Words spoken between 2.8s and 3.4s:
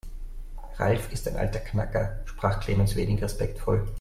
wenig